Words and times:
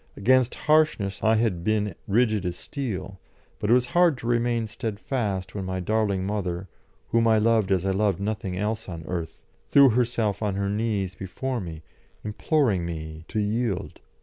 Against 0.17 0.55
harshness 0.55 1.23
I 1.23 1.35
had 1.35 1.63
been 1.63 1.93
rigid 2.07 2.43
as 2.43 2.55
steel, 2.55 3.19
but 3.59 3.69
it 3.69 3.73
was 3.73 3.85
hard 3.93 4.17
to 4.17 4.27
remain 4.27 4.65
steadfast 4.65 5.53
when 5.53 5.65
my 5.65 5.79
darling 5.79 6.25
mother, 6.25 6.67
whom 7.09 7.27
I 7.27 7.37
loved 7.37 7.71
as 7.71 7.85
I 7.85 7.91
loved 7.91 8.19
nothing 8.19 8.57
else 8.57 8.89
on 8.89 9.03
earth, 9.05 9.45
threw 9.69 9.89
herself 9.89 10.41
on 10.41 10.55
her 10.55 10.69
knees 10.69 11.13
before 11.13 11.61
me, 11.61 11.83
imploring 12.23 12.83
me 12.83 13.25
to 13.27 13.37
yield. 13.39 13.99